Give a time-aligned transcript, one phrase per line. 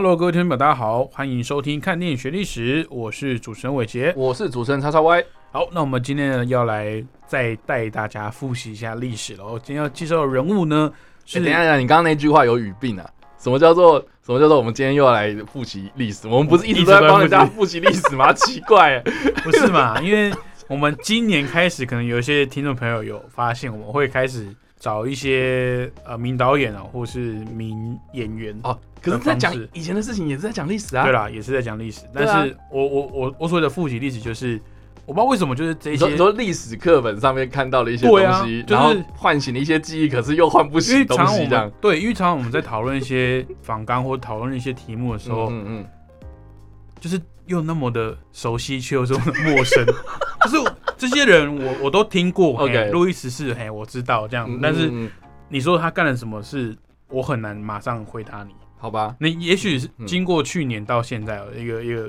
[0.00, 4.14] Hello，各位听众朋友，大家好，欢迎收听《看电影学历史》，我是主持人伟杰。
[4.16, 9.58] 我是主持人叉叉 Y，好，那我们今天呢要来再带大家复习一下历史了。
[9.60, 10.88] 今天要介绍的人物呢
[11.24, 13.10] 是欸等一下，等一下，你刚刚那句话有语病啊！
[13.38, 16.28] 什么叫做什么叫做我们今天又要来复习历史？
[16.28, 18.32] 我们不是一直都在帮人家复习历史吗？
[18.32, 19.02] 奇怪欸，
[19.42, 20.00] 不是嘛？
[20.00, 20.32] 因为
[20.68, 28.58] 我们今年开始，可能有一些听众朋友有发现，我们会开始找一些呃名导演啊，或是名演员。
[28.62, 31.04] 哦，可是在讲以前的事情，也是在讲历史啊。
[31.04, 34.60] 对啦，也是在讲历史，但是我我我我所谓的复习历史，就是
[35.04, 41.70] 我不知道为什么，就是这些你说历史课本上面看到的一些东西，就是然后唤醒了一些记忆，可是又唤不醒东西，这样。
[41.80, 45.86] 对，因为常常我们在讨论一些访纲或讨论一些题目的时候，嗯嗯
[47.00, 49.84] 就是又那么的熟悉，却又这么的陌生。
[50.44, 52.56] 就是这些人我，我都听过。
[52.58, 54.46] OK 路易十四，嘿，我知道这样。
[54.48, 54.90] 嗯，但是
[55.48, 56.76] 你说他干了什么事，
[57.08, 58.52] 我很难马上回答你。
[58.80, 62.08] 好吧，你也许是嗯经过去年到现在哦一个一个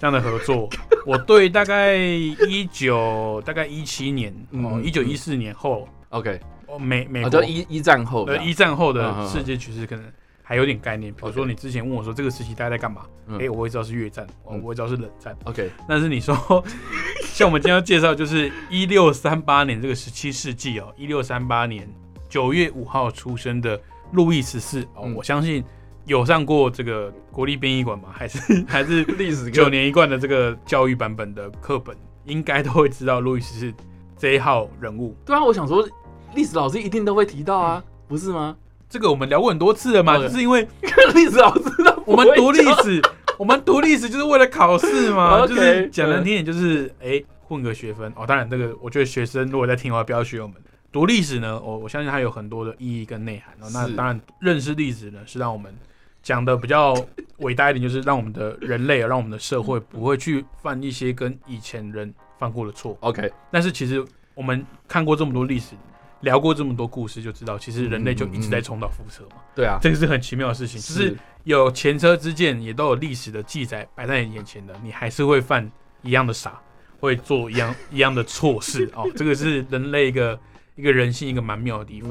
[0.00, 0.68] 这样的合作，
[1.06, 10.04] 我对大概一九大概一七年哦嗯一九一四年后 OK，哦美美啊，国就一一战后呃一战后的世界局势可能
[10.50, 11.12] 还有点概念。
[11.14, 15.36] 比如说你之前问我说这个时期大家在干嘛，嗯哎，我会知道是越战，我会知道是冷战。
[15.44, 16.34] OK，但是你说
[17.22, 21.88] 像我们今天要介绍就是一六三八年这个十七世纪哦，一六三八年
[22.28, 25.62] 九月五号出生的路易十四哦，嗯我相信
[26.04, 28.08] 有上过这个国立殡仪馆吗？
[28.12, 33.72] 还是 还是历史九年一贯的这个教育版本的课本，应该都会知道路易十四
[34.18, 35.14] 这一号人物。
[35.24, 35.88] 对啊，我想说
[36.34, 38.56] 历史老师一定都会提到啊，不是吗？
[38.90, 40.66] 这个我们聊过很多次了嘛就是因为
[41.14, 43.00] 历史老师都不我们读历史，
[43.38, 48.26] 我们读历史就是为了考试嘛 就是讲难听点，就是哎、混个学分哦。
[48.26, 50.56] 当然，这个我觉得学生如果在听的话，不要学我们。
[50.92, 53.70] 读历史呢，我我相信它有很多的意义跟内涵哦。
[53.72, 55.72] 那当然，认识历史呢，是让我们
[56.20, 56.92] 讲的比较
[57.38, 62.96] 伟大一点，就是让我们的人类，让我们的社会不会去犯一些跟以前人犯过的错。
[63.02, 65.76] OK，但是其实我们看过这么多历史，
[66.20, 69.36] 聊过这么多故事，就知道其实人类就一直在重蹈覆辙嘛。
[69.54, 75.70] 对啊，这个是很奇妙的事情，只是有前车之鉴，也都有历史的记载摆在你眼前的，你还是会犯
[76.02, 76.60] 一样的傻，
[76.98, 79.10] 会做一样一样的错事 哦。
[79.16, 80.38] 这个是人类一个
[80.76, 82.10] 一个人性一个蛮妙的地方。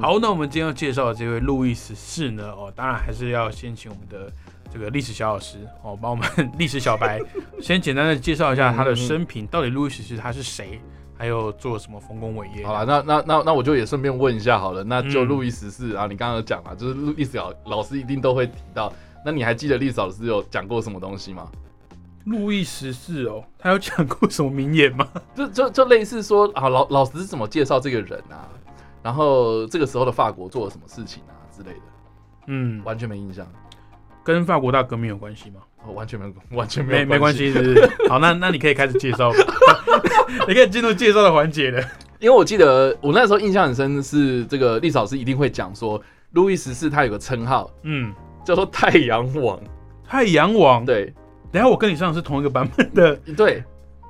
[0.00, 4.30] 好，那我们今天要介绍的这位路易十四呢，哦，当然还是要先请我们的
[4.72, 6.28] 这个历史小老师哦，帮我们
[6.58, 7.20] 历史小白
[7.60, 10.78] 先简单的介绍一下他的生平，到底路易十四他是谁，
[11.18, 12.66] 还有做什么丰功伟业。
[12.66, 18.92] 好了，那那那那我就也顺便问一下好了，那就嗯路易十四啊，你刚刚有讲嘛，就是路历史老老师一定都会提到，
[19.24, 21.50] 那你还记得历史老师有讲过什么东西吗？
[22.26, 25.06] 路易十四哦，他有讲过什么名言吗？
[25.34, 28.48] 就就就类似说啊，老老师是怎么介绍这个人啊，
[29.02, 31.82] 然后这个时候的法国做了什么事情啊之类的，
[32.48, 33.46] 嗯，完全没印象，
[34.24, 35.60] 跟法国大革命有关系吗？
[35.86, 38.08] 哦完全没有完全没有没没关系，是不 是？
[38.08, 39.32] 好，那那你可以开始介绍，
[40.48, 41.82] 你可以进入介绍的环节了。
[42.18, 46.00] 因为我记得我那时候印象很深是这个历史老师一定会讲说，
[46.32, 48.12] 路易十四他有个称号嗯，
[48.44, 49.60] 叫做太阳王，
[50.08, 51.12] 太阳王。，对
[51.52, 53.62] 等一下我跟你上的是同一个版本的对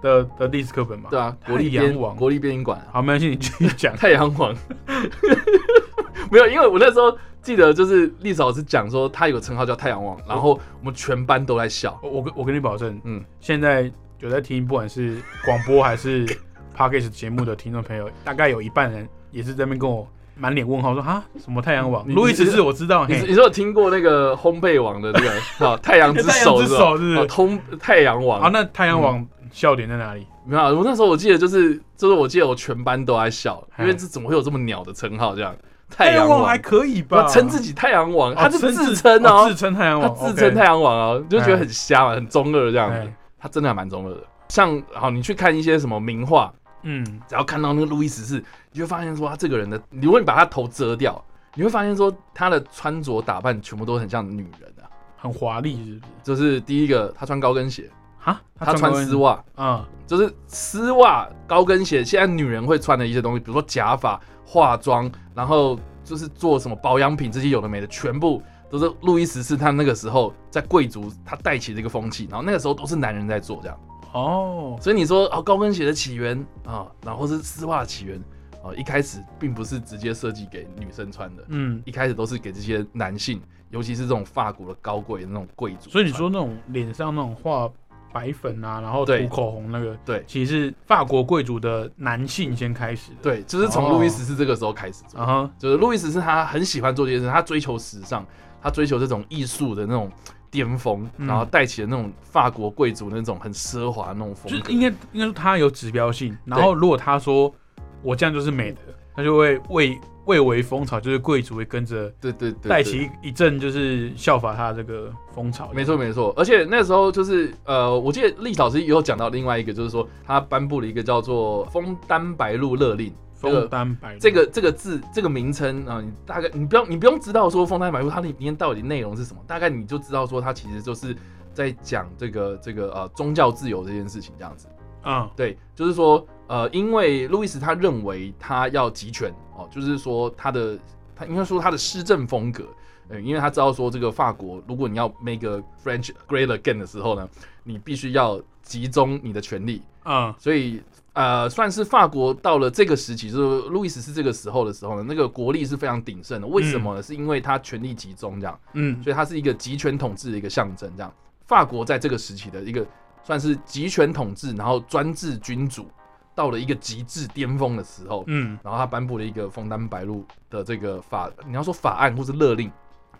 [0.02, 1.08] 的的历史课本嘛？
[1.10, 2.16] 对啊，太国立编阳王。
[2.16, 2.86] 国立编译馆啊。
[2.94, 3.94] 好，没关系，你继续讲。
[3.96, 4.54] 太阳王，
[6.30, 11.96] 没有，因为我那时候记得就是历史老师讲说他有个称号叫太阳王，然后我们全班都在笑。
[12.02, 13.18] 我我跟我跟你保证，嗯。
[13.20, 16.26] 嗯，现在有在听，不管是广播还是
[16.76, 20.04] podcast 节目的听众朋友，大概有一半人也是在那边跟我
[20.34, 22.04] 满脸问号说啊，什么太阳王？
[22.08, 25.30] 你路易十四我知道，你是你是有听过那个烘焙王的这个？
[25.64, 27.16] 好太阳之 太阳之手是吧手是不是？
[27.18, 28.40] 哦通太阳王。
[28.40, 30.26] 啊，那太阳王笑点在哪里？
[30.44, 35.54] 没有啊，我那时候我记得就是就是我记得我全班都在笑，哎因为这怎么会有这么鸟的称号这样？
[35.96, 36.40] 太阳王。
[36.40, 37.22] 阳还可以吧？
[37.22, 39.48] 他称自己太阳王，他是自称哦。
[39.48, 42.90] 自，称太阳他王，自称太阳王哦，就觉得很瞎嘛，很中二这样。
[42.90, 43.16] 子哎。
[43.38, 44.20] 他真的还蛮中二的。
[44.48, 46.52] 像好，你去看一些什么名画，
[46.82, 48.38] 嗯，只要看到那个路易十四，
[48.72, 51.22] 你就会发现说他这个人的，如果你把他头遮掉，
[51.54, 54.84] 你会发现说他的穿着打扮全部都很像女人啊。
[55.18, 56.00] 很华丽，是不是？
[56.22, 68.40] 就是第一个，他穿高跟鞋，哈，他穿丝袜，啊，就是丝袜、高跟鞋，现在女人会穿的一些东西，比如说假发、化妆，然后就是做什么保养品这些有的没的，全部
[68.70, 73.78] 都是路易十四他那个时候在贵族他带起这个风气，然后那个时候都是男人在做这样。
[74.12, 78.18] 哦，所以你说哦，高跟鞋的起源啊，然后是丝袜的起源
[78.62, 85.90] 啊，一开始并不是直接设计给女生穿的，嗯，一开始都是给这些男性，尤其是这种法国的高贵的那种贵族。
[85.90, 87.70] 所以你说那种脸上那种画
[88.16, 90.24] 白粉啊，然后涂口红那个，对。
[90.26, 98.24] 其实是法国贵族的男性先开始的。，对，就是从路易十四这个时候开始做，啊哈，就是路易十四他很喜欢做这件事，他追求时尚，
[98.62, 100.10] 他追求这种艺术的那种
[100.50, 101.26] 巅峰，嗯。
[101.26, 104.58] 然后带起了那种法国贵族那种很奢华那种风格。
[104.58, 107.54] 就是应该应该说他有指标性，然后如果他说
[108.02, 108.78] 我这样就是美的，
[109.14, 115.70] 他就会为蔚为风潮，就是贵族会跟着对对对，带起一阵就是效法他这个风潮。
[115.72, 123.10] 没错没错，而且那时候就是呃，我记得历史老师也有讲到另外一个，就是说他颁布了一个叫做《枫丹白露勒令》。
[123.38, 131.14] 这个枫丹白露这个这个字这个名称啊、你大概你不用你不用知道说枫丹白露它里面到底内容是什么，大概你就知道说它其实就是
[131.52, 134.66] 在讲这个这个呃宗教自由这件事情这样子。
[135.04, 140.78] 嗯对，就是说呃，因为路易斯他认为他要集权哦，就是说他的
[141.14, 142.64] 他应该说他的施政风格。
[143.08, 147.28] 呃，因为他知道说这个法国，如果你要 make a French great again 的时候呢，
[147.62, 150.82] 你必须要集中你的权力，嗯所以
[151.12, 156.46] 呃，算是法国到了这个时期，就是路易斯是这个时候的时候呢，那个国力是非常鼎盛的。
[156.48, 157.02] 为什么呢？
[157.02, 160.90] 是因为他权力集中，这样，嗯所以它是一个集权统治的一个象征。
[160.96, 161.14] 这样，
[161.46, 162.84] 法国在这个时期的一个
[163.22, 165.86] 算是集权统治，然后专制君主
[166.36, 172.70] 到了一个极致巅峰的时候，嗯然后他颁布了一个枫丹白露的这个法，你要说法案或是勒令，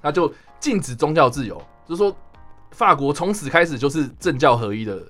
[0.02, 1.56] 他就禁止宗教自由，
[1.88, 2.14] 就是说
[2.72, 5.02] 法国从此开始就是政教合一的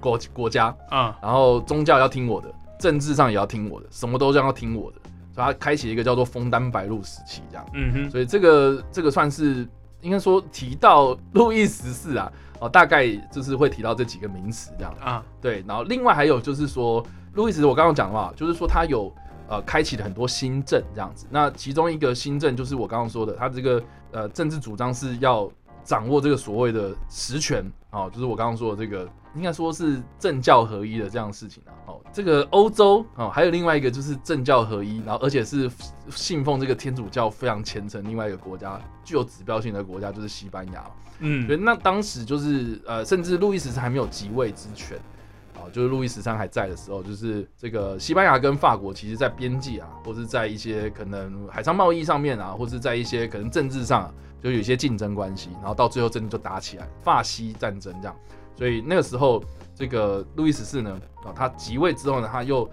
[0.00, 0.76] 国国家。
[0.90, 4.96] 啊然后宗教要听我的，政治上也要听我的，什么都要听我的，
[5.32, 7.64] 所以他开启了一个叫做枫丹白露时期，这样。
[7.74, 9.66] 嗯哼所以这个这个算是
[10.00, 14.92] 应该说提到路易十四啊，哦，大概就是会提到这几个名词这样。
[15.00, 19.12] 啊对，然后另外还有就是说，路易斯我刚刚讲的嘛，就是说他有
[19.48, 21.26] 呃开启了很多新政这样子。
[21.30, 25.50] 那其中一个新政就是我刚刚说的，他这个呃政治主张是要
[25.84, 31.72] 掌握这个所谓的实权哦，就是我刚刚说的这个，应该说是政教合一的这样的事情啊。
[31.86, 35.70] 哦，这个欧洲哦，还有另外一个就是政教合一，然后而且是
[36.10, 40.84] 信奉这个天主教非常虔诚，另外一个国家具有指标性的国家就是西班牙。
[41.24, 44.98] 嗯所以，那当时就是呃，甚至路易斯是还没有即位之权，
[45.62, 58.16] 啊，就是路易十三还在的时候，就是这个西班牙跟法国，其实在边际啊，或是在一些可能海上贸易上面啊，或是在一些可能政治上、啊，就有一些竞争关系，然后到最后真的就打起来，法西战争这样。
[58.54, 59.42] 所以那个时候，
[59.74, 62.68] 这个路易十四呢，啊，他即位之后呢，他又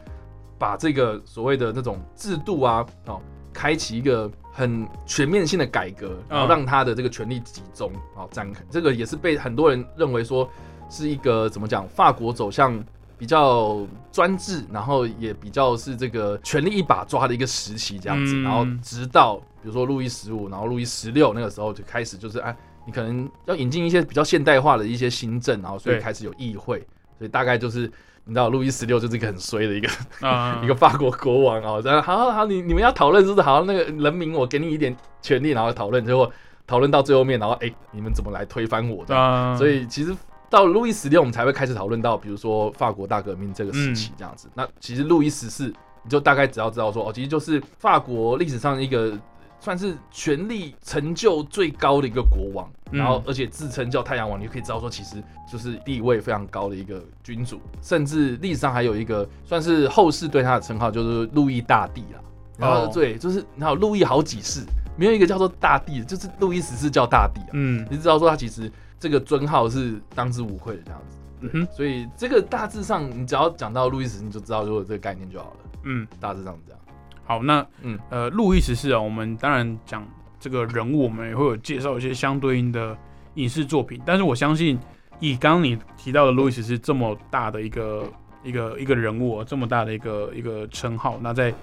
[0.57, 3.21] 把这个所谓的那种制度啊，哦，
[3.53, 8.61] 开启一个很全面性的改革，然后嗯让他的这个权力集中，啊，展开。
[8.69, 10.47] 这个也是被很多人认为说
[10.89, 12.83] 是一个怎么讲，法国走向
[13.17, 18.33] 比较专制，然后也比较是这个权力一把抓的一个时期这样子。
[18.35, 22.55] 嗯然后直到比如说路易十五，然后路易十六那个时候就开始就是哎，
[22.85, 26.79] 你可能要引进一些比较现代化的一些新政，然后所以开始有议会，
[27.17, 27.91] 所以大概就是。
[28.25, 29.89] 你知道路易十六就是一个很衰的一个
[30.21, 33.41] 啊 一个法国国王哦，然后好好好，你你们要讨论是不是？
[33.41, 36.31] 好，那个人民我给你一点权利，然后讨论，结果
[36.67, 39.17] 讨论到最后面，然后哎、你们怎么来推翻我的？
[39.17, 40.15] 啊，所以其实
[40.49, 44.49] 到路易十六，我们才会开始讨论到，比如说法国大革命这个时期这样子。
[44.53, 45.67] 那其实路易十四，
[46.03, 49.17] 你就大概只要知道说，哦，其实就是法国历史上一个
[49.59, 62.19] 算是权力成就最高的一个国王，嗯然后而且自称叫太阳王，你就可以知道说，其实就是地位非常高的一个君主，甚至历史上还有一个算是后世对他的称号，就是路易大帝啦。
[62.57, 64.61] 然后哦对，就是然后路易好几世，
[64.97, 67.49] 没有一个叫做大帝，就是路易十四叫大帝啊。
[67.53, 71.17] 嗯你知道说他其实这个尊号是当之无愧的这样子。
[71.41, 75.57] 嗯哼所以这个大致上，你只要讲到路易十，你就知道就有这个概念就好了。
[75.83, 76.79] 嗯，大致上是这样。
[77.23, 80.05] 好，那嗯呃，路易十四啊，我们当然讲
[80.39, 82.97] 这个人物，我们也会有介绍一些相对应的
[83.35, 84.77] 影视作品，但是我相信
[85.19, 88.03] 以刚刚你提到的路易十四这么大的一个
[88.43, 91.53] 一个一个人物、哦，这么大的一个一个称号，那在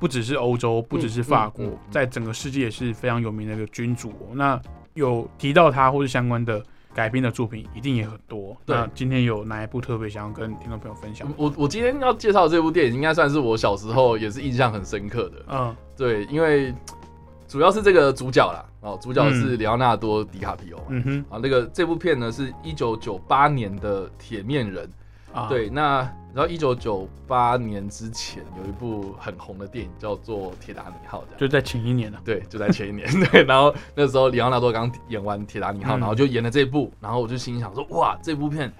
[0.00, 4.34] 不只是欧洲，不只是法国，嗯嗯嗯在整个世界也是非常有名的一个君主、哦。
[4.34, 4.60] 那
[4.94, 8.56] 有提到他或是相关的改编的作品，一定也很多。
[8.66, 11.32] 对那今天有哪一部特别想要跟听众朋友分享？
[11.36, 15.44] 我我今天要介绍这部电影，应该算是我小时候也是印象很深刻的。
[15.48, 16.74] 嗯对，因为
[17.46, 20.82] 主要是这个主角啦，哦，主角是里奥纳多·迪卡皮欧。
[20.88, 24.86] 嗯哼，啊，那个这部片呢是一九九八年的《铁面人》，
[25.32, 26.00] 啊，对，那
[26.32, 31.38] 然后一九九八年之前有一部很红的电影叫做《铁达尼号》，这样。
[31.38, 32.20] 就在前一年了。
[32.24, 33.08] 对，就在前一年。
[33.30, 38.72] 对，然后那时候里奥纳多刚演完《铁达尼号》，嗯然后就演了这部，然后我就心想说，哇，这部片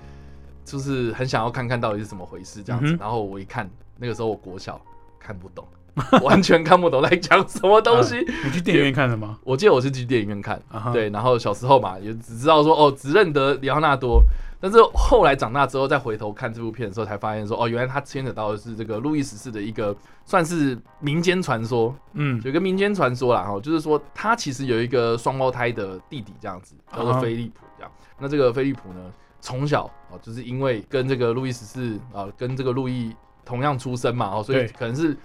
[0.64, 2.92] 就是很想要看看到底是怎么回事这样子。
[2.92, 4.80] 嗯哼然后我一看，那个时候我国小
[5.18, 5.66] 看不懂，
[6.22, 8.16] 完全看不懂在讲什么东西。
[8.44, 9.38] 你去电影院看的吗？
[9.44, 10.60] 我记得我是去电影院看，
[10.92, 14.22] 对，然后小时候嘛，也只知道说哦，只认得里奥纳多，
[14.60, 27.92] 但是后来长大之后再回头看这部片的时候，才发现说哦，原来他牵扯到的是这个路易十四的一个算是民间传说，嗯，有个民间传说啦，哈，就是说他其实有一个双胞胎的弟弟，这样子叫做菲利普，这样。
[28.18, 33.14] 那这个菲利普呢，从小哦，就是因为跟这个路易十四啊，跟这个路易
[33.44, 35.16] 同样出生嘛，哦，所以可能是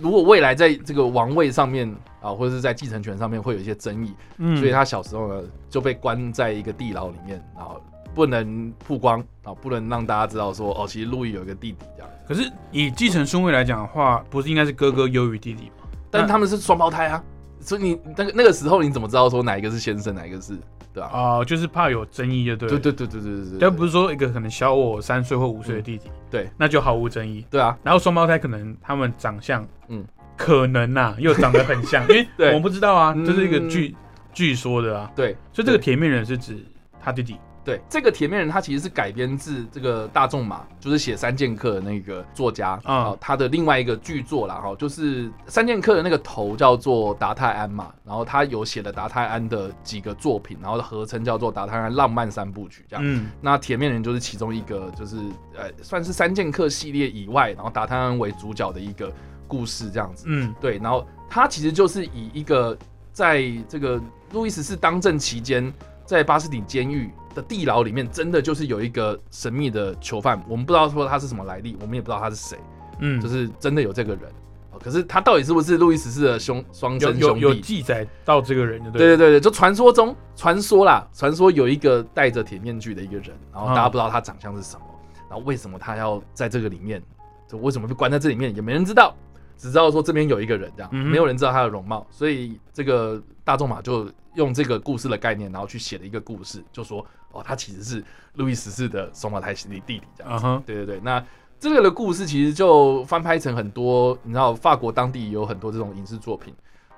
[0.00, 1.88] 如果未来在这个王位上面
[2.20, 7.80] 啊，或者是在继承权上面会有一些争议，嗯所以他小时候呢就被关在一个地牢里面，然后
[8.14, 12.10] 不能曝光啊，不能让大家知道说哦，其实路易有一个弟弟这样。
[12.26, 15.88] 可是以继承顺位来讲的话，不是应该是哥哥优于弟弟吗？
[16.10, 17.22] 但他们是双胞胎啊，
[17.60, 20.56] 所以你那个那个时候你怎么知道说哪一个是先生，哪一个是
[20.92, 22.78] 对吧、啊、就是怕有争议，就对了。
[22.78, 27.44] 对对对对对对对，但不是说一个可能小我三岁或五岁的弟弟，对，那就毫无争议。
[27.50, 30.00] 对啊，然后双胞胎可能他们长相，嗯。
[30.00, 30.04] 嗯，
[30.36, 32.48] 可能呐、 又长得很像，因为对。
[32.48, 33.94] 我们不知道啊，嗯这是一个据
[34.32, 35.36] 据说的啊，对。
[35.52, 36.56] 所以这个铁面人是指
[37.00, 53.02] 他弟弟对，这个铁面人他其实是改编自这个大众马，就是写《三剑客》的那个作家啊啊、他的另外一个巨作啦哈，就是《三剑客》的那个头叫做达泰安嘛，然后他有写了达泰安的几个作品，然后合称叫做达泰安浪漫三部曲这样。
[53.04, 55.16] 嗯那铁面人就是其中一个，就是
[55.56, 59.12] 呃算是三剑客系列以外，然后达泰安为主角的一个
[59.46, 60.24] 故事这样子。
[60.26, 62.76] 嗯对，然后他其实就是以一个
[63.12, 64.00] 在这个
[64.32, 65.72] 路易十四当政期间，
[66.12, 72.58] 在巴士底监狱的地牢里面，真的就是有一个神秘的囚犯，我们不知道说他是什么来历，我们也不知道他是谁，
[72.98, 74.24] 嗯，就是真的有这个人。
[74.72, 77.40] 哦可是他到底是不是路易十四的兄双有有生兄弟？
[77.40, 84.84] 有记载到这个人就对对，对对对，就传说中传说啦，传说有一个戴着铁面具的一个人，然后大家嗯不知道他长相是什么，
[85.30, 87.02] 然后为什么他要在这个里面，
[87.48, 89.14] 就为什么被关在这里面，也没人知道，
[89.56, 98.04] 只知道说这边有一个人这样，没有人知道他的容貌，所以这个大仲马就用这个故事的概念，然后去写了一个故事，就说哦，他其实是
[98.34, 100.46] 路易十四的双胞胎弟弟弟这样子。
[100.46, 101.24] 嗯哼，对对对，那
[101.60, 106.52] 这个的故事其实就翻拍成很多，你知道法国当地有很多这种影视作品，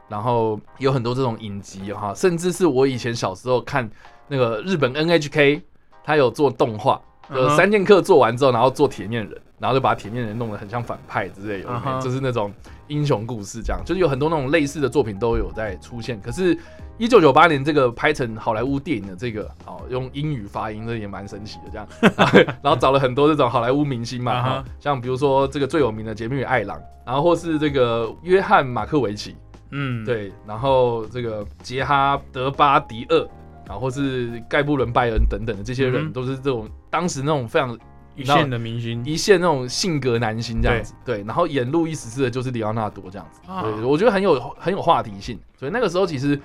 [0.08, 3.90] 然后有很多这种影集哈，甚至是我以前小时候看
[4.28, 5.60] 那个日本 NHK，
[6.02, 12.52] 他有做动画，呃，三剑客做完之后，然后做铁面人，然后就把铁面人弄得很像反派之类的，就是那种
[12.88, 16.20] 英雄故事这样，就是有很多那种类似的作品都有在出现。
[16.20, 16.54] 可是，
[16.98, 21.88] 一九九八年这个拍成好莱坞电影的这个，哦，用英语发音，这也蛮神奇的这样。
[22.14, 29.34] 然后然后找了很多这种好莱坞明星嘛，像比如说这个最有名的《杰米与艾朗》，然后或是这个约翰马克维奇，
[29.70, 33.26] 嗯，，对，然后这个杰哈德巴迪厄，
[33.64, 37.74] 然后或是盖布伦拜恩等等的这些人，嗯都是这种当时那种非常
[38.16, 43.62] 一线的明星，一线那种性格男星这样子，对，然后演路易十四的就是里奥纳多这样子，啊。
[43.62, 46.40] 对，我觉得很有很有话题性，所以那个时候其实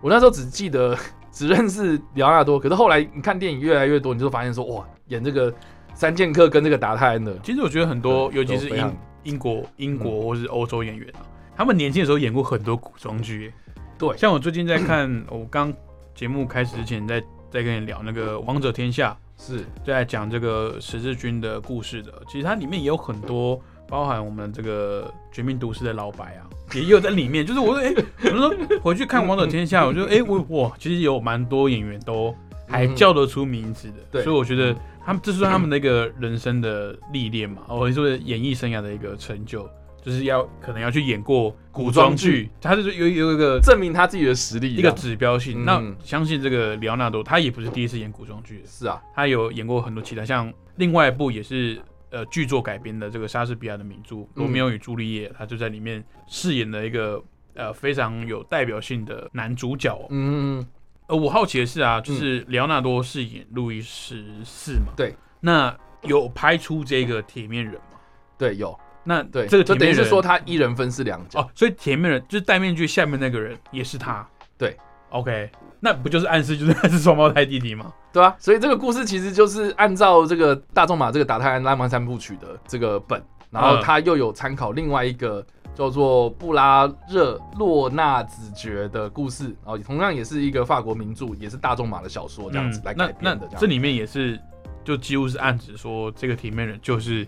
[0.00, 0.96] 我那时候只记得
[1.32, 5.52] 只认识里奥纳多，可是后来你看电影越来越多，你就发现说哇，演这个
[5.94, 11.24] 三剑客跟这个达泰安的，其实我觉得很多，尤其是英英国、英国或是欧洲演员啊，
[11.56, 13.52] 他们年轻的时候演过很多古装剧。
[13.96, 14.16] 对。
[14.16, 15.72] 像我最近在看， 我刚
[16.14, 22.12] 节目开始之前在在跟你聊那个《王者天下是》，在讲这个十字军的故事的。
[22.26, 27.44] 其实它里面也有很多，包含我们这个《绝命毒师》的老白啊，也有在里面。
[27.44, 32.34] 就是我说，哎、我就说回去看《王者天下》，我就哎、我哇，其实有蛮多演员都
[32.66, 33.96] 还叫得出名字的。
[34.10, 34.74] 对所以我觉得
[35.04, 39.68] 他们这是他们的一个人生的历练嘛，或者说演艺生涯的一个成就，
[40.04, 45.62] 就是要可能要去演过古装剧，他就是有有一个证明他自己的实力，一个指标性。
[45.62, 45.64] 嗯。
[45.64, 51.80] 那相信这个里奥纳多，他也不是第一次演古装剧，是啊，他有演过很多其他，像另外一部也是
[52.10, 57.22] 呃剧作改编的这个莎士比亚的名著《罗密欧与朱丽叶》，他就在里面饰演了一个
[57.54, 59.90] 呃非常有代表性的男主角。
[59.90, 60.06] 哦。
[60.10, 60.66] 嗯，
[61.06, 67.98] 呃，我好奇的是啊，就是里奥纳多饰演路易十四嘛，对，那有拍出这个铁面人吗？
[68.36, 74.26] 对，有那对，这个就等于是说他一人分饰两角，哦，所以铁面人就是戴面具下面那个人也是他，
[74.58, 74.76] 对
[75.10, 77.92] ，OK，那不就是暗示就是他是双胞胎弟弟吗？
[78.12, 85.44] 对啊，所以这个故事其实就是按照这个大仲马这个达泰安拉曼三部曲的这个本，然后嗯他又有参考另外一个
[85.74, 93.60] 叫做布拉热洛纳子爵的故事，然后同样也是一个法国名著，也是大仲马的小说这样子来嗯那那改编的这样。
[93.60, 94.40] 这里面也是
[94.84, 97.26] 就几乎是暗指说这个体面人就是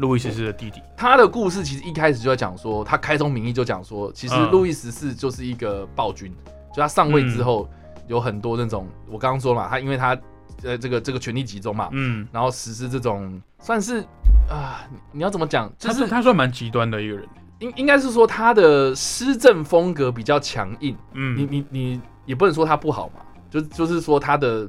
[0.00, 0.82] 路易十四的弟弟。
[0.96, 6.34] 他的故事其实一开始就在讲说，他开宗明义就讲说，其实嗯路易十四就是一个暴君，
[6.74, 7.68] 就他上位之后
[8.08, 10.18] 有很多那种，我刚刚说嘛，他因为他
[10.62, 14.04] 呃这个这个权力集中嘛，嗯，然后实施这种算是
[14.48, 15.72] 啊、你你要怎么讲？
[15.78, 17.24] 就他是是他算蛮极端的一个人。
[17.60, 24.66] 应应该是说他的施政风格比较强硬，你嗯，你你你也不能说他不好嘛，就就是说他的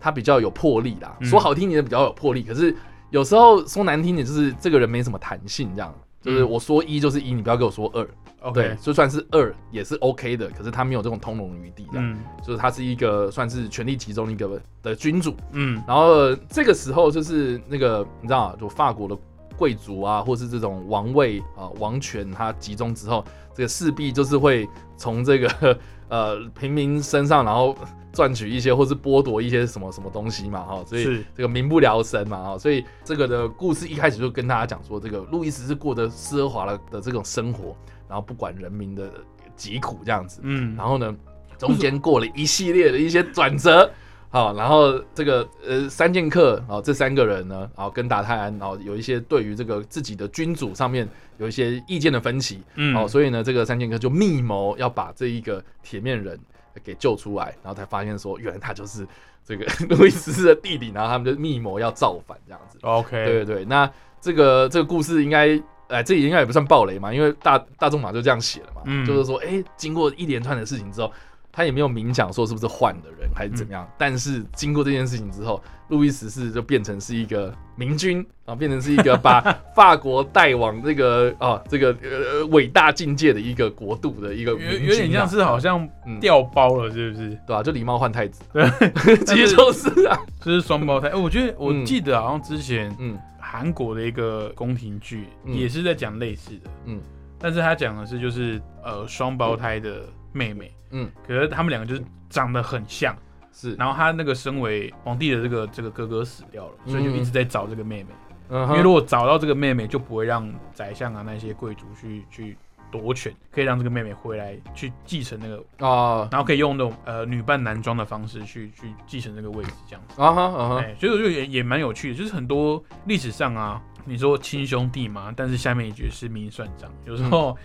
[0.00, 2.74] 他比较有魄力啦，嗯说好听点比较有魄力，可是
[3.10, 5.94] 有时候说难听点就是这个人没什么弹性，这样。
[6.22, 6.50] 就是嗯。
[6.50, 8.04] 我说一就是一，你不要给我说二，
[8.52, 12.18] 对 OK，，就算是二也是 OK 的，可是他没有这种通融余地，这样、嗯。
[12.44, 15.82] 就是他是一个算是权力集中的一个的君主，嗯。
[15.88, 19.16] 然后呃这个时候就是那个你知道啊，就法国的
[19.56, 23.24] 贵族啊，或是这种王位啊、王权它集中之后，
[23.54, 27.74] 这个势必就是会从这个 呃平民身上，然后
[28.12, 37.76] 赚取一些或是剥夺一些什么什么东西嘛，哈、所以这个民不聊生嘛，哈、所以这个的故事一开始就跟大家讲说，这个路易十是过得奢华了的这种生活，
[38.08, 39.10] 然后不管人民的
[39.54, 41.14] 疾苦这样子，嗯，然后呢，
[41.56, 43.90] 中间过了一系列的一些转折，
[44.30, 52.96] 好，然后这个呃三剑客，啊这三个人呢，然后跟达泰安，然后有一些对于这个自己的君主上面有一些意见的分歧，嗯。
[52.96, 56.38] 哦，所以呢，这个三剑客就密谋要把这一个铁面人
[56.84, 59.06] 给救出来，然后才发现说，原来他就是
[59.44, 62.78] 这个 路易十四的弟弟，然后他们就密谋要造反这样子。
[62.82, 69.04] OK，对对对，那这个这个故事应该，哎，这应该也不算暴雷嘛，因为大大众马就这样写了嘛，嗯。
[69.04, 71.12] 就是说，哎，经过一连串的事情之后，
[71.52, 73.74] 他也没有明讲说是不是换的人还是怎么嗯。
[73.74, 79.40] 样，但是经过这件事情之后，路易十四就变成是一个明君啊，变成是一个把
[79.74, 85.88] 法国带往这个啊这个呃伟大境界的一个国度的一个有有点像是好像
[86.20, 87.28] 掉包了，是不是？
[87.46, 88.64] 对吧、就狸猫换太子，对，
[89.26, 91.08] 其实就是啊， 就是双胞胎。
[91.08, 93.18] 哎我觉得我嗯记得好像之前嗯。
[93.42, 95.52] 韩国的一个宫廷剧嗯。
[95.56, 97.00] 也是在讲类似的，嗯。
[97.36, 103.16] 但是他讲的是就是呃双胞胎的妹妹，嗯，可是他们两个就是长得很像，
[103.52, 108.08] 是，然后他那个身为皇帝的这个这个哥哥死掉了，所以就一直在找这个妹妹，
[108.48, 112.56] 嗯因为如果找到这个妹妹，就不会让宰相啊那些贵族去去
[112.90, 120.20] 夺权，可以让这个妹妹回来去继承那个，啊然后可以用那种呃女扮男装的方式去去继承这个位置，这样子。
[120.20, 127.56] 啊哈啊哈，哎，所以我觉得也也蛮有趣的，就是很多历史上啊，你说亲兄弟嘛，但是下面一句是明算账，有时候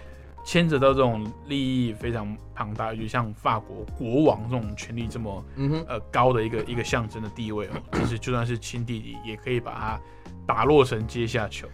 [0.46, 5.86] 牵扯到这种利益非常庞大，就像法国国王这种权力这么嗯哼。
[5.90, 10.00] 呃高的一个一个象征的地位哦， 其实就算是亲弟弟，也可以把他
[10.46, 11.68] 打落成阶下囚，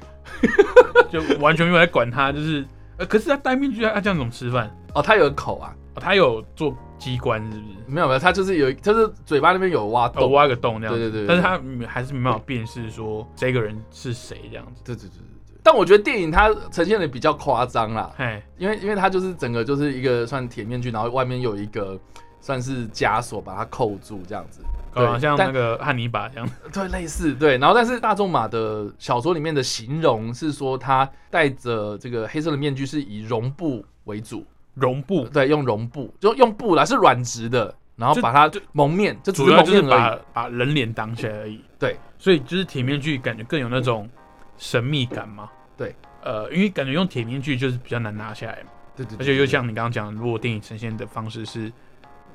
[1.12, 2.66] 就完全没有在管他，就是
[2.98, 4.74] 呃，可是他戴面具，他这样怎么吃饭？
[4.96, 5.76] 哦，他有口啊？
[5.96, 7.74] 哦他有做机关是不是？
[7.88, 10.32] 没有没有，他就是有，就是嘴巴那边有挖哦，洞。
[10.32, 14.82] 挖个洞这样子，对对对对但是他嗯还是没办法辨识说这个人是谁这样子。
[14.86, 15.58] 对对对对对。
[15.64, 22.00] 但我觉得电影它呈现的比较夸张啦，嘿，因为因为它就是整个就是一个算铁面具，然后外面有一个
[22.40, 24.62] 算是枷锁把它扣住这样子。
[24.94, 26.50] 搞得像那个汉尼拔这样。
[26.74, 27.58] 对，类似对。
[27.60, 39.82] 然后但是大仲马的小说里面的形容是说他戴着这个黑色的面具是以绒布为主，绒布，对，用绒布就用布啦，是软质的，然后把它蒙面，就只主要就是。
[39.82, 41.62] 把把人脸挡起来而已。
[41.78, 44.10] 对，所以就是铁面具感觉更有那种
[44.58, 45.50] 神秘感嘛。
[45.76, 51.72] 对，呃，因为感觉用铁面具就是比较难拿下来嘛，对对对而且又像你刚刚讲的，如果电影呈现的方式是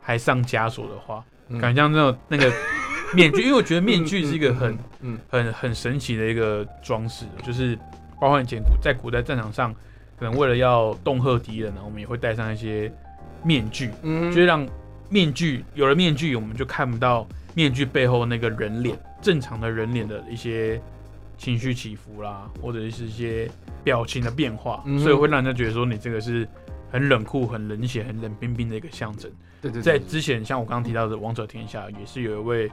[0.00, 1.58] 还上枷锁的话，嗯。
[1.60, 2.52] 感觉像那种那个
[3.14, 7.78] 面具，因为我觉得面具是一个很嗯嗯很很神奇的一个装饰，就是
[8.20, 9.74] 包括以前古在古代战场上，
[10.18, 12.90] 可能为了要恫吓敌人呢，我们也会戴上一些
[13.42, 14.66] 面具，嗯就是让
[15.08, 20.80] 面具有了面具，我们就看不到面具背后那个人脸，正常的人脸的一些
[21.36, 23.48] 情绪起伏啦，或者是一些
[23.84, 26.48] 表情的变化，嗯所以会让人家觉得说你这个是
[26.90, 29.30] 很冷酷、很冷血、很冷冰冰的一个象征。
[29.60, 29.82] 对对对。
[29.82, 32.70] 在之前，像我刚刚提到的《王者天下》，也是有一位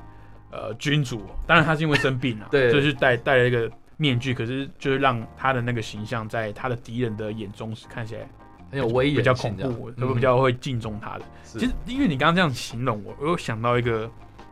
[0.51, 2.71] 呃君主，当然他是因为生病啊， 对。
[2.71, 3.69] 就是戴戴了一个
[4.03, 8.27] 面具，可是就是让他的那个形象在他的敌人的眼中是看起来
[8.69, 11.25] 很有威严比较恐怖，比较会敬重他的。
[11.43, 11.59] 是。
[11.59, 14.09] 其实因为你刚刚这样形容我，我又想到一个，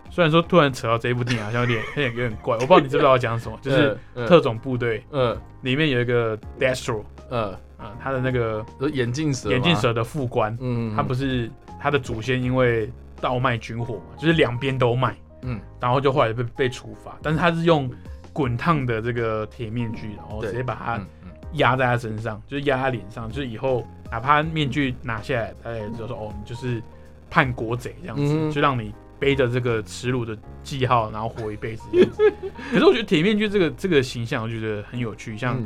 [0.10, 5.38] 虽然说突然扯到这一部电影，好像有点有点有点怪，我不知道你知不知道我讲什么， 就是嗯特种部队嗯。
[5.62, 15.60] 里面有一个 Destro 嗯，啊，他的那个眼镜蛇，眼镜蛇的副官，嗯，嗯，他不是他的祖先因为倒卖军火嘛，就是两边都卖，嗯。
[15.80, 17.88] 然后就后来被被处罚，但是他是用
[18.34, 21.32] 滚烫的这个铁面具，然后直接把他嗯嗯。
[21.56, 26.82] 压在他身上，就是压他脸上，就是以后哪怕面具拿下来，大家也知道说哦，你就是
[27.30, 28.50] 叛国贼这样子，嗯。
[28.50, 32.34] 就让你背着这个耻辱的记号，然后活一辈子这样子。
[32.72, 35.38] 可是我觉得铁面具这个这个形象，我觉得很有趣。
[35.38, 35.62] 像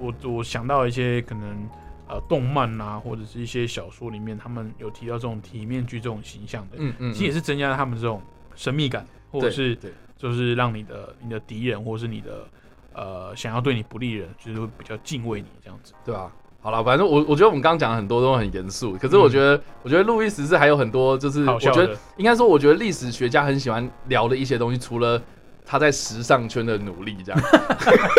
[0.00, 1.68] 我我想到一些可能
[2.08, 8.22] 呃动漫啊，或者是一些小说里面，他们有提到这种铁面具这种形象的，嗯嗯，其实也是增加了他们这种
[8.56, 9.92] 神秘感，或者是对
[10.24, 12.46] 就是让你的你的敌人或者是你的
[12.94, 15.92] 呃想要对你不利人，就是会比较敬畏你这样子。
[16.02, 16.32] 对啊。
[16.62, 25.20] 好了，反正我我觉得我们刚刚讲的很多都很严肃，可是我觉得、我觉得路易十四还有很多就是我觉得应该说我觉得历史学家很喜欢聊的一些东西，除了
[25.62, 27.40] 他在时尚圈的努力这样，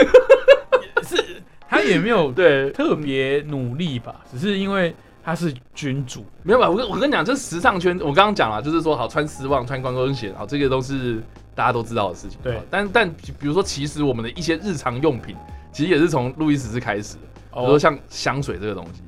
[1.01, 6.69] 是他也没有对，特别努力吧，只是因为他是君主，没有吧？
[6.69, 11.19] 我跟我跟你讲，这时尚圈，我刚刚讲了，就是说好穿丝袜、穿高跟鞋，好，这个都是
[11.55, 12.37] 大家都知道的事情。
[12.43, 12.55] 对。
[12.55, 15.35] 好但但比比如说，其实我们的一些日常用品，
[15.71, 17.21] 其实也是从路易十四开始的。
[17.53, 19.01] 比如说像香水这个东西，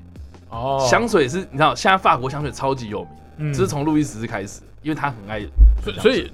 [0.50, 0.88] 哦。
[0.90, 3.54] 香水是你知道，现在法国香水超级有名，嗯。
[3.54, 5.42] 这是从路易十四开始，因为他很爱
[5.84, 6.32] 所以所以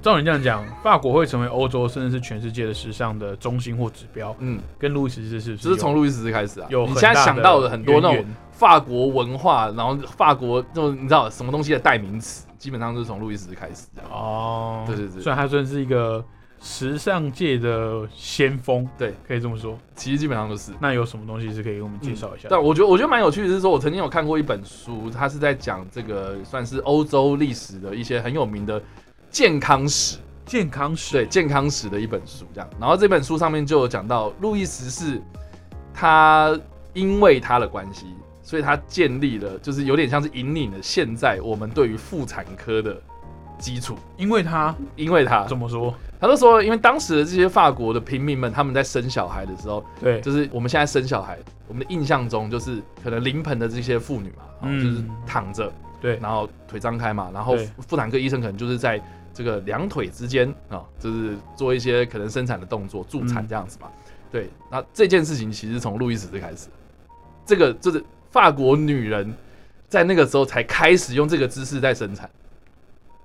[0.00, 6.66] 照你这样讲，法国会成为欧洲甚至是全世界的时尚的中心或指标，嗯，跟路易十四是不是这是从路易十四开始啊。
[6.70, 14.10] 有你现在想到的很多那种法国文化，然后法国那种你知道什么东西的代名词，基本上都是从路易十四开始这样。
[14.10, 16.24] 哦，对对对虽然他算是一个
[16.60, 19.78] 时尚界的先锋，对，可以这么说。
[19.94, 20.72] 其实基本上都是。
[20.80, 22.48] 那有什么东西是可以给我们介绍一下的？
[22.50, 28.82] 但我觉得我觉得蛮有趣的是说，我曾经有看过一本书，它是在讲这个算是欧洲历史的一些很有名的
[29.30, 32.70] 健康史，健康史，对健康史的一本书这样。
[32.80, 35.20] 然后这本书上面就有讲到路易十四，
[35.92, 36.58] 他
[36.94, 38.06] 因为他的关系，
[38.46, 42.96] 所以他建立了就是有点像是引领了现在我们对于妇产科的
[43.58, 45.92] 基础，因为他因为他怎么说？
[46.20, 59.02] 他都说，因为当时的这些法国的平民们，他们在生小孩的时候，对，就是我们现在生小孩，我们的印象中就是可能临盆的这些妇女嘛，哦嗯就是躺着，对，然后腿张开嘛，然后妇产科医生可能就是在
[59.34, 63.48] 这个两腿之间啊、就是做一些可能生产的动作，助产嗯。
[63.48, 63.88] 这样子嘛。
[64.30, 66.68] 对，那这件事情其实从路易十四开始，
[67.44, 68.02] 这个就是
[68.36, 69.32] 法国女人
[69.88, 72.28] 在那个时候才开始用这个姿势在生产，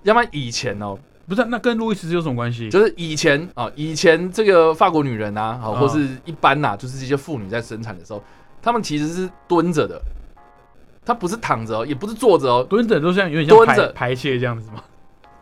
[0.04, 0.97] 要不然以前哦，
[1.28, 2.69] 不是那跟路易十四有什么关系？
[2.69, 5.80] 就是以前啊，以前这个法国女人啊，好，嗯。
[5.82, 8.24] 或是一般呐、就是这些妇女在生产的时候，
[8.62, 10.02] 她们其实是蹲着的，
[11.06, 13.91] 她不是躺着哦，也不是坐着哦，蹲着都像有点像排蹲着。
[13.91, 14.82] 排泄这样子吗？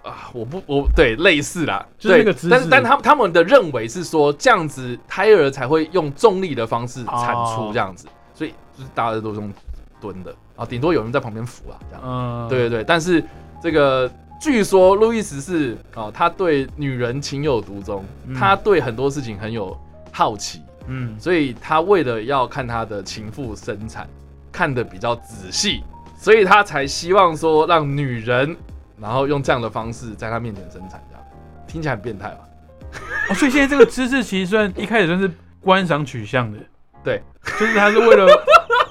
[0.01, 2.49] 啊，我不，我对类似啦，就是那个姿势。
[2.49, 7.71] 但是但他们他们的认为是说这样子胎儿才会用重力的方式产出哦。
[7.71, 8.08] 这样子，
[8.80, 9.52] 就是大家都是用
[10.00, 12.02] 蹲的啊，顶多有人在旁边扶啊这样。
[12.06, 13.22] 嗯，对对对，但是
[13.62, 18.34] 这个据说路易十四啊，他对女人情有独钟，嗯。
[18.34, 19.78] 他对很多事情很有
[20.13, 24.08] 好奇，嗯，所以他为了要看他的情妇生产，
[24.52, 25.84] 看得比较仔细，
[26.18, 28.56] 所以他才希望说让女人，
[28.98, 31.26] 然后用这样的方式在他面前生产，这样。
[31.68, 32.39] 听起来很变态吧？
[33.30, 35.30] 哦，所以现在这个姿势其实算一开始算是
[35.62, 36.58] 观赏取向的，
[37.04, 37.22] 对，
[37.60, 38.26] 就是他是为了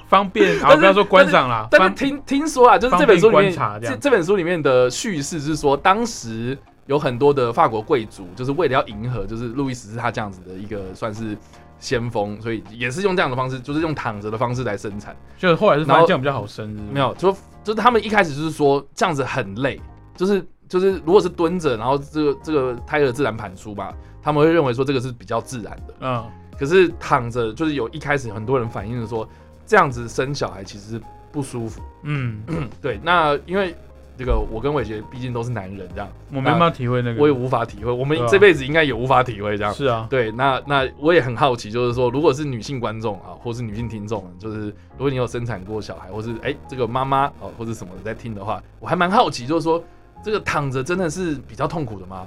[0.09, 11.37] 方便， 啊，不要说观赏啦，方但是听听说啊，就是这本书里面这这这本书里面的叙事是说，当时有很多的法国贵族，就是为了要迎合，就是路易十四他这样子的一个算是
[11.79, 15.15] 先锋，所以也是用这样的方式，就是用躺着的方式来生产。
[15.37, 17.31] 就是后来是发现这样比较好生，是是没有，就
[17.63, 19.81] 就是他们一开始就是说这样子很累，
[20.17, 23.93] 就是就是如果是蹲着，然后这个这个胎儿自然盘出吧，
[24.23, 25.95] 他们会认为说这个是比较自然的。
[26.01, 26.25] 嗯，
[26.59, 29.29] 可是躺着，就是有一开始很多人反映的说，
[29.69, 31.01] 这样子生小孩其实
[31.31, 31.81] 不舒服。
[32.03, 32.43] 嗯，
[32.83, 33.75] 对，那因为
[34.17, 39.73] 这个我跟伟杰毕竟都是男人，这样我没办法体会那个，我也无法体会，我们这辈子应该也无法体会这样。
[39.73, 49.81] 是啊，对，那那我也很好奇，就是说，如果是女性观众啊，或是女性听众，就是如果你有生产过小孩，或是哎、这个妈妈哦，或者什么的在听的话，我还蛮好奇，就是说
[50.25, 52.27] 这个躺着真的是比较痛苦的吗？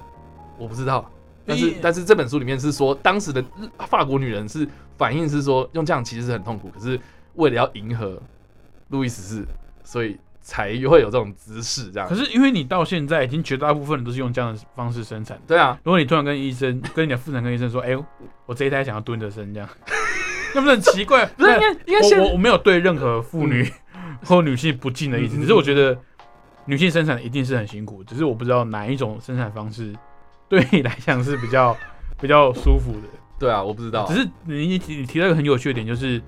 [0.58, 1.10] 我不知道，
[1.46, 6.98] 但是但是这本书里面是说，当时的日法国女人是反应是说用这样其实是很痛苦，可是
[7.36, 8.22] 为了要迎合
[8.90, 9.46] 路易十四，
[9.84, 12.16] 所以才会有这种姿势这样可。
[12.16, 17.96] 是因为你到现在已经绝大部分人都是用这样的方式生产，对啊，如果你突然跟医生、跟你的妇产科医生说，哎、
[18.46, 19.70] 我这一胎想要蹲着生，这样，
[20.56, 21.26] 那不是很奇怪？
[21.26, 23.72] 不是应该应该现我我我没有对任何妇女
[24.26, 25.98] 或女性不敬的意思，嗯只是我觉得
[26.66, 29.94] 女性生产一定是很辛苦，只是我不知道哪一种生产方式
[30.50, 31.76] 对你来讲是比较
[32.20, 33.08] 比较舒服的。
[33.40, 36.22] 对啊，我不知道只，是你你提你提到一个很有趣的点，就是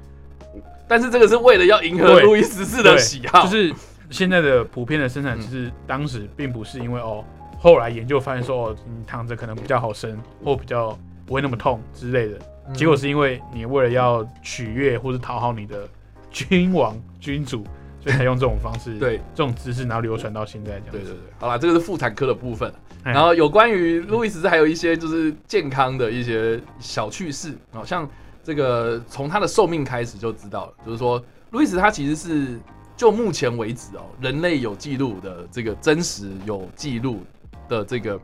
[0.94, 3.74] 但是这个是为了要迎合路易十四的喜好，就是
[4.12, 7.26] 现在的普遍的生产，其实当时并不是因为哦，
[7.60, 12.38] 后来研究发现说哦，你躺着可能比较好生，或比较不会那么痛之类的。
[12.68, 15.90] 嗯结果是因为你为了要取悦或是讨好你的
[16.30, 17.66] 君王君主，
[18.00, 20.92] 所以才用这种方式， 对这种姿势，然后流传到现在这样。
[20.92, 22.72] 对对对，好啦，这个是妇产科的部分。
[23.04, 28.08] 哎然后有关于路易十四还有一些就是健康的一些小趣事，好像
[28.44, 32.60] 这个从他的寿命开始就知道了，就是说路易斯他其实是
[32.98, 37.22] 就目前为止哦，人类有记录的这个真实有记录
[37.70, 38.20] 的这个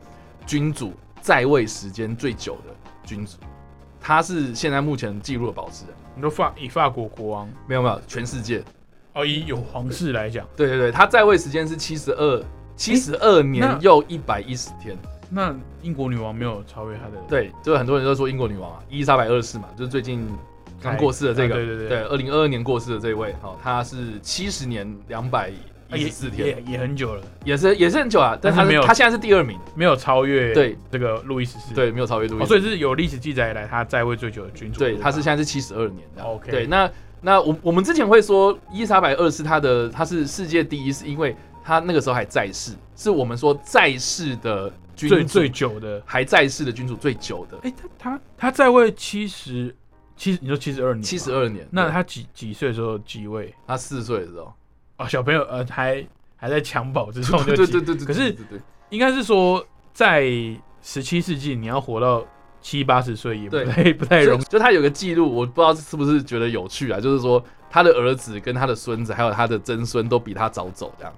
[0.46, 3.38] 君主在位时间最久的君主，
[4.00, 5.96] 他是现在目前记录的保持人。
[6.16, 8.62] 你说法以法国国王没有没有，全世界，
[9.14, 12.44] 哦，以有皇室来讲，对对对，他在位时间是七十二
[12.76, 14.98] 七十二年又一百一十天。
[15.30, 20.28] 那英国女王没有超越她的，对，就是很多人都说英国女王啊，伊丽莎白二世嘛，就是最近
[20.82, 21.88] 刚过世的这个，啊对对对。
[21.90, 25.52] 对，二零二二年过世的这位，哦，她是七十年两百
[25.94, 30.78] 一十四天，也也很久了，也是也是很久啊，但是没有她现在是第二名，没有超越对。
[30.92, 31.74] 这个路易十四。
[31.74, 34.80] 对，没有超越路易所以是有历史记载以来他在位最久的君主。
[34.80, 36.30] 对，吧她是现在是七十二年这样。
[36.32, 36.90] OK 对，那
[37.22, 44.72] 那我我们之前会说伊丽莎白二世她的她是世界第一，是因为她那个时候还在世，是我们说在世的
[45.08, 46.02] 君主最最久的。
[46.06, 49.74] 还在世的君主最久的，哎，他他他在位七十
[50.18, 51.32] 七，你说七十二年，七十。
[51.32, 53.54] 二年，那他几几岁的时候继位？
[53.66, 54.54] 他四岁的时候，
[54.98, 58.36] 哦，小朋友呃还还在襁褓之中对对对对对，可是
[58.90, 60.24] 应该是说在
[60.82, 62.26] 十七世纪你要活到
[62.62, 64.44] 七八十岁也不太 不太容易。
[64.44, 71.14] 就就他有个记录，我不知道是不是觉得有趣啊，就是说他的儿子跟他的孙子还有他的曾孙都比他早走，这样。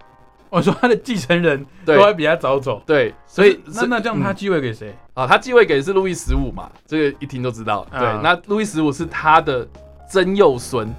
[0.53, 1.95] 我说他的继承人对。
[1.95, 4.35] 都会比他早走，对，所以那那这样他嗯。
[4.35, 4.93] 继位给谁？
[5.13, 7.87] 啊，他继位给的是路易十五嘛，这个一听就知道。
[7.89, 8.19] 对，啊。
[8.21, 9.65] 那路易十五是他的
[10.09, 10.93] 曾幼孙，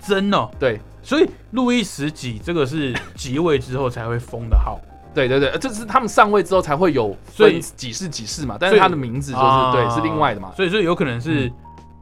[0.00, 0.80] 曾哦，对。
[1.02, 4.80] 所以路易十几这个是即位之后才会封的号，
[5.14, 9.70] 对对对，呃这是他们上位之后才会有所以分几世几世嘛，但是他的名字就是、啊。
[9.70, 10.50] 对是另外的嘛。
[10.56, 11.52] 所以所以有可能是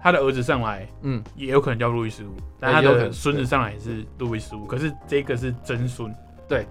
[0.01, 6.15] 他的儿子上来，嗯，也有可能叫路易十五，但他也有可能的孙子上来也是路易十五，可是这个是曾孙，
[6.49, 6.65] 对，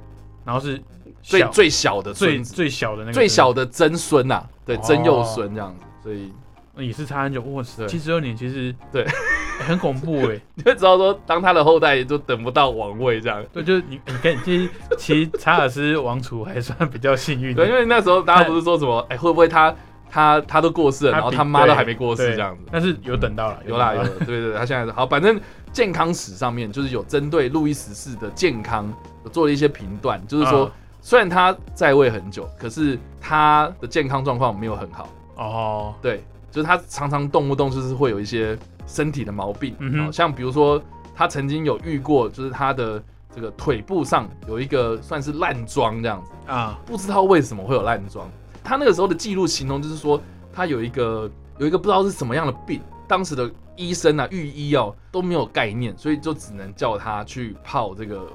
[0.45, 0.81] 然后是
[1.21, 4.79] 最最小的最，最小的那个最小的曾孙呐、对，哦。
[4.83, 6.17] 曾幼孙这样子，所以。
[6.17, 9.03] 孙也是差很久，哇，塞七十二年其实对。
[9.03, 9.11] 欸
[9.61, 13.43] 很恐怖哎， 你会知道说，当他的后代都等不到王位这样。
[13.53, 17.63] 对，就是你你看，其 实其实查尔斯王储还算比较幸运的。
[17.63, 19.75] 对，因为那时候大家不是说什么，哎、会不会他
[20.09, 22.63] 他他都过世了，然后他妈都对还没过世对这样子？
[22.71, 25.39] 但是有等到了，有啦有对对对，他现在是好，反正
[25.71, 30.71] 健康史上面就是有针对路易十四的健康有做了一些评断，就是说、嗯。
[31.03, 38.55] 虽然他在位很久，可是他的健康状况没有很好，哦，对，就是他常常动不动就是会有一些
[38.85, 40.13] 身体的毛病，嗯哼。
[40.13, 40.79] 像比如说
[41.15, 43.03] 他曾经有遇过，就是他的
[43.35, 46.31] 这个腿部上有一个算是烂疮这样子。
[46.45, 48.29] 啊，不知道为什么会有烂疮。
[48.63, 50.21] 他那个时候的记录形容就是说，
[50.53, 58.27] 他有一个有一个不知道是什么样的病，当时的医生啊、御医哦都没有概念，所以就只能叫他去泡这个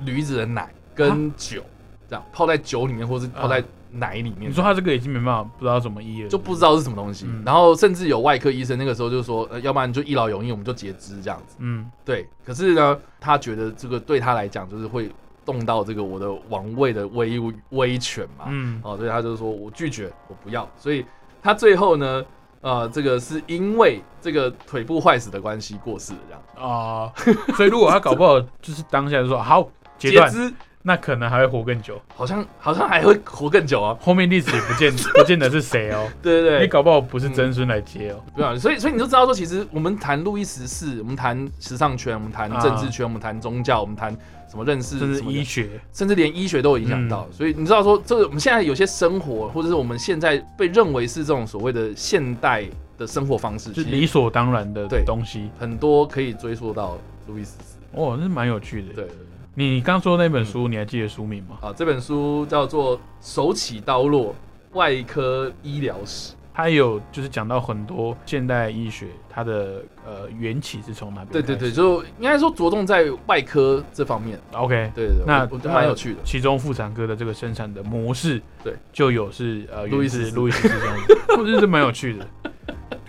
[0.00, 1.62] 驴子的奶跟酒，
[2.08, 4.50] 这样泡在酒里面，或是泡在奶里面。
[4.50, 11.56] 你说他这个已经没办法不知道怎么医了，就不知道是什么东西，嗯然后甚至有外科医生那个时候就说，呃，要不然就一劳永逸，我们就截肢这样子。
[11.60, 15.10] 嗯，对，可是呢，他觉得这个对他来讲就是会
[15.44, 20.68] 动到这个我的王位的威威权嘛，嗯哦，所以他就说我拒绝，我不要。
[20.76, 21.04] 所以
[21.42, 22.24] 他最后呢，
[22.62, 26.68] 呃，这个是因为这个腿部坏死的关系过世的这样。
[26.68, 27.12] 啊，
[27.54, 30.52] 所以如果他搞不好就是当下就说好截断，肢
[30.86, 33.96] 那可能还会活更久，好像好像还会活更久啊。
[34.02, 38.54] 后面历史也不见 不见得是谁哦，对对对你，搞不好不是曾孙来接哦，不要。
[38.58, 44.14] 所以所以你就知道说，其实我们谈路易十四，我们谈时尚圈，我们谈政治圈，我们谈宗教，我们谈
[44.50, 47.26] 什么认识，甚至医学，甚至连医学都有影响到。
[47.32, 52.62] 所以你知道说，这个我们现在有些生活，或者是我们现在被认为是这种所谓的现代
[52.98, 55.48] 的生活方式，是其实理所当然的对东西。
[55.58, 57.78] 很多可以追溯到路易十四。
[57.92, 58.88] 哦，那是蛮有趣的。
[58.88, 59.14] 对，对对
[59.56, 61.58] 你刚说那本书，你还记得书名吗？
[61.62, 64.34] 啊，这本书叫做《手起刀落
[64.72, 66.32] 外科医疗史》。
[66.52, 71.32] 它有就是讲到很多现代医学它的呃缘起是从哪边？
[71.32, 71.72] 对对对，。
[71.72, 74.38] 就应该说着重在外科这方面。
[74.52, 76.20] OK，对对对，那我我觉得蛮有趣的。
[76.24, 82.26] 其中妇产科的这个生产的模式，对，就有是呃路易十四源自路易十四这样子， 我觉得是蛮有趣的，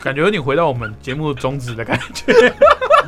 [0.01, 2.33] 感觉有点回到我们节目宗旨的感觉。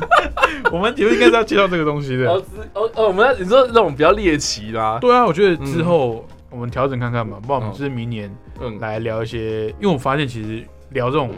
[0.72, 2.30] 我们节目应该是要介绍这个东西的。
[2.30, 2.42] 哦
[2.74, 11.30] 哦哦，我们要你说那种比较猎奇啦啊，对啊，我觉得之后我们调整看看吧，不然我们嗯就是明年嗯，来聊一些，因为我发现其实聊这种，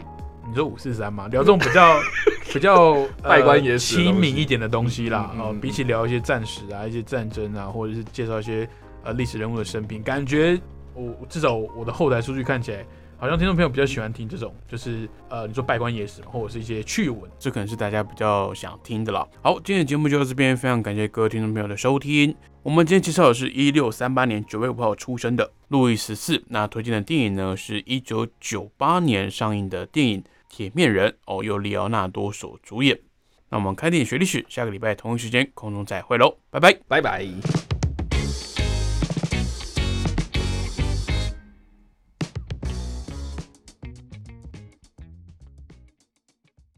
[0.49, 1.99] 你说五四三嘛，聊这种比较
[2.53, 2.91] 比较
[3.23, 5.45] 呃拜官野史亲民一点的东西啦，哦嗯嗯。
[5.51, 8.67] 嗯，比起聊一些战史啊、一些战争啊，或者是介绍一些
[9.03, 10.59] 呃历史人物的生平，感觉
[10.93, 12.85] 我至少我的后台数据看起来
[13.21, 19.29] 好像听众朋友比较喜欢听这种，就是呃，你说拜官野史或者是一些趣闻，这可能是大家比较想听的了。
[19.43, 22.35] 好，今天的节目就到这边，非常感谢各位听众朋友的收听。
[22.63, 32.99] 我们今天介绍的是一六三八年九月五号出生的路易十四，那推荐的电影呢是一九九八年上映的电影《铁面人》，哦，由里奥纳多所主演。
[33.49, 36.75] 那我们开电影学历史，下个礼拜同一时间空中再会喽，拜拜。
[36.87, 37.80] 拜拜。